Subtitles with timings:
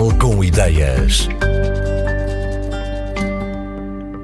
[0.00, 1.28] Portugal com ideias.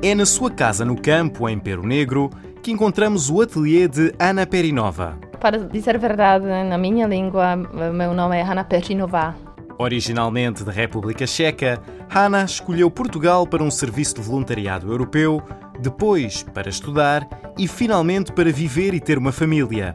[0.02, 2.30] É na sua casa no campo, em Peru Negro,
[2.62, 5.18] que encontramos o ateliê de Ana Perinova.
[5.39, 9.34] Para dizer a verdade, na minha língua, meu nome é Ana Perinova.
[9.79, 15.43] Originalmente da República Checa, Hanna escolheu Portugal para um serviço de voluntariado europeu,
[15.79, 19.95] depois para estudar e finalmente para viver e ter uma família.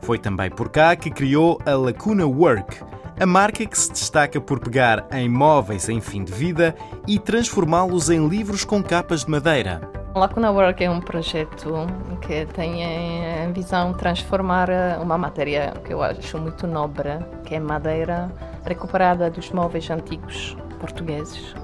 [0.00, 2.78] Foi também por cá que criou a Lacuna Work,
[3.20, 6.74] a marca que se destaca por pegar em móveis em fim de vida
[7.06, 9.82] e transformá-los em livros com capas de madeira.
[10.14, 11.86] Lacuna Work é um projeto
[12.22, 14.70] que tem a visão de transformar
[15.02, 17.10] uma matéria que eu acho muito nobre,
[17.44, 18.32] que é madeira
[18.64, 21.54] recuperada dos móveis antigos portugueses,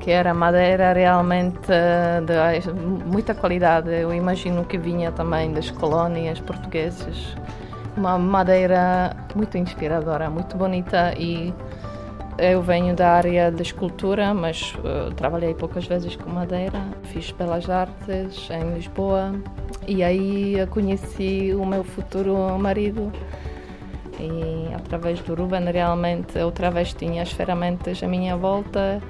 [0.00, 1.68] que era madeira realmente
[2.26, 2.72] de
[3.06, 3.92] muita qualidade.
[3.92, 7.36] Eu imagino que vinha também das colónias portuguesas.
[7.96, 11.52] Uma madeira muito inspiradora, muito bonita e
[12.38, 16.80] eu venho da área da escultura, mas uh, trabalhei poucas vezes com madeira.
[17.04, 19.34] Fiz belas artes em Lisboa
[19.86, 23.12] e aí conheci o meu futuro marido.
[24.18, 29.00] E através do Ruben, realmente, outra vez tinha as ferramentas à minha volta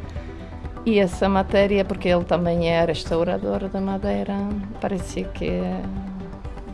[0.85, 4.35] e essa matéria, porque ele também é restaurador da madeira,
[4.81, 5.51] parecia que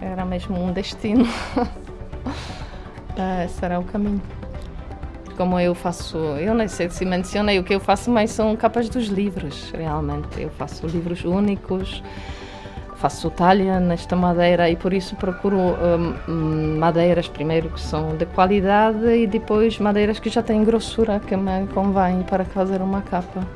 [0.01, 1.27] era mesmo um destino.
[3.45, 4.20] Esse era o caminho
[5.36, 8.89] como eu faço, eu nem sei se mencionei o que eu faço, mas são capas
[8.89, 10.41] dos livros, realmente.
[10.41, 12.03] Eu faço livros únicos,
[12.97, 19.06] faço talha nesta madeira e por isso procuro um, madeiras primeiro que são de qualidade
[19.06, 23.47] e depois madeiras que já têm grossura que me convém para fazer uma capa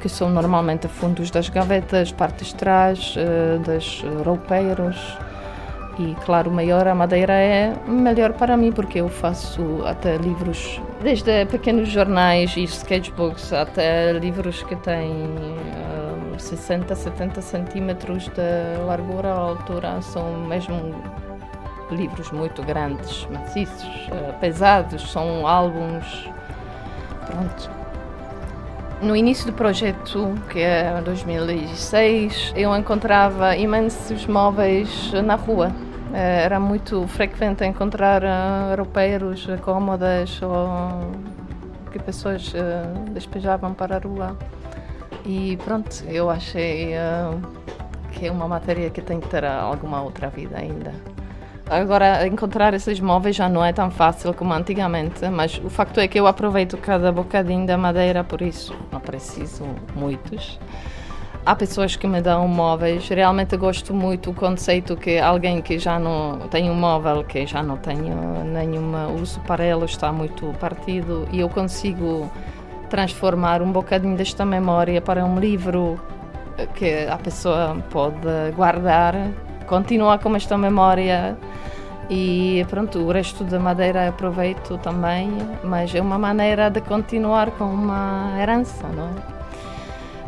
[0.00, 5.16] que são normalmente fundos das gavetas, partes de trás, uh, das roupeiros
[5.98, 11.46] e claro, maior a madeira é melhor para mim porque eu faço até livros, desde
[11.46, 19.38] pequenos jornais e sketchbooks até livros que têm uh, 60, 70 centímetros de largura à
[19.38, 20.94] altura, são mesmo
[21.92, 26.28] livros muito grandes, maciços, uh, pesados, são álbuns.
[27.26, 27.70] Pronto.
[29.00, 35.70] No início do projeto, que é 2006, eu encontrava imensos móveis na rua
[36.16, 41.12] era muito frequente encontrar uh, roupeiros, cômodas ou
[41.90, 42.52] que pessoas
[43.12, 44.36] despejavam para a rua.
[45.24, 46.92] E pronto, eu achei
[48.12, 50.92] que é uma matéria que tem que ter alguma outra vida ainda.
[51.68, 56.06] Agora, encontrar esses móveis já não é tão fácil como antigamente, mas o facto é
[56.06, 59.64] que eu aproveito cada bocadinho da madeira, por isso não preciso
[59.96, 60.58] muitos.
[61.46, 63.06] Há pessoas que me dão móveis.
[63.06, 67.62] Realmente gosto muito do conceito que alguém que já não tem um móvel, que já
[67.62, 72.30] não tem nenhum uso para ele, está muito partido e eu consigo
[72.88, 76.00] transformar um bocadinho desta memória para um livro
[76.74, 78.16] que a pessoa pode
[78.56, 79.14] guardar,
[79.66, 81.36] continuar com esta memória
[82.08, 85.30] e pronto, o resto da madeira aproveito também,
[85.62, 89.33] mas é uma maneira de continuar com uma herança, não é?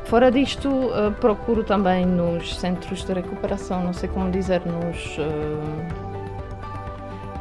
[0.07, 5.19] Fora disto, uh, procuro também nos centros de recuperação, não sei como dizer, nos.
[5.19, 6.07] Uh,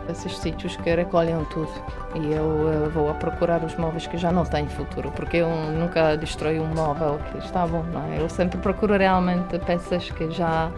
[0.09, 1.71] esses sítios que recolhem tudo.
[2.15, 5.49] E eu uh, vou a procurar os móveis que já não têm futuro, porque eu
[5.49, 8.19] nunca destruí um móvel que está bom, não é?
[8.19, 10.71] Eu sempre procuro realmente peças que já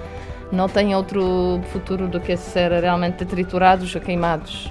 [0.52, 4.70] não têm outro futuro do que ser realmente triturados ou queimados.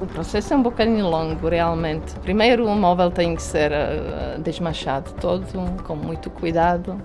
[0.00, 2.14] O processo é um bocadinho longo, realmente.
[2.20, 5.44] Primeiro, o móvel tem que ser uh, desmachado todo,
[5.82, 6.98] com muito cuidado.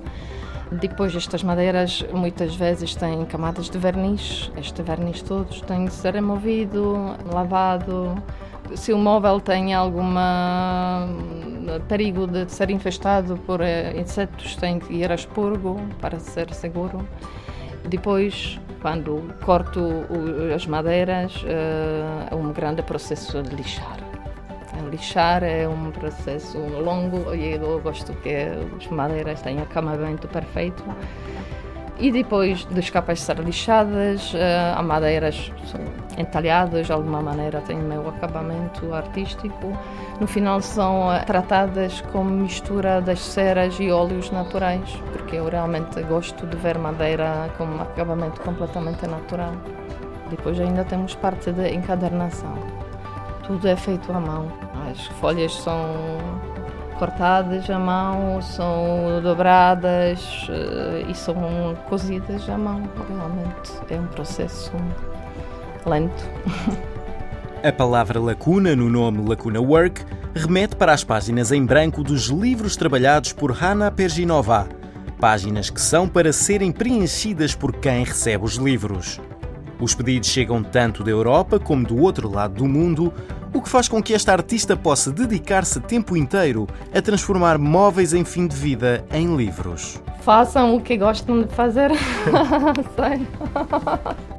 [0.72, 4.50] Depois, estas madeiras muitas vezes têm camadas de verniz.
[4.57, 8.16] Este verniz todo tem que ser removido, lavado.
[8.75, 14.94] Se o móvel tem algum hum, perigo de ser infestado por eh, insetos, tem que
[14.94, 17.05] ir a expurgo para ser seguro.
[17.88, 20.06] Depois, quando corto
[20.53, 23.97] as madeiras, eh, é um grande processo de lixar.
[24.91, 30.84] Lixar é um processo longo e eu gosto que as madeiras tenham acabamento perfeito.
[31.97, 35.79] E depois das capas ser lixadas, eh, as madeiras são
[36.17, 39.71] entalhadas, de alguma maneira têm meu acabamento artístico.
[40.19, 46.01] No final são eh, tratadas com mistura das ceras e óleos naturais, porque eu realmente
[46.03, 49.53] gosto de ver madeira com um acabamento completamente natural.
[50.29, 52.55] Depois ainda temos parte de encadernação.
[53.47, 54.51] Tudo é feito à mão.
[54.91, 55.79] As folhas são
[56.97, 61.35] cortadas à mão, são dobradas eh, e são
[61.87, 62.83] cozidas à mão.
[63.07, 64.71] Realmente é um processo
[65.85, 66.23] lento.
[67.63, 70.05] A palavra lacuna no nome Lacuna Work
[70.35, 74.67] remete para as páginas em branco dos livros trabalhados por Hanna Perginova,
[75.19, 79.19] páginas que são para serem preenchidas por quem recebe os livros.
[79.79, 83.13] Os pedidos chegam tanto da Europa como do outro lado do mundo,
[83.55, 88.25] o que faz com que esta artista possa dedicar-se tempo inteiro a transformar móveis em
[88.25, 90.02] fim de vida em livros.
[90.22, 91.91] Façam o que gostam de fazer.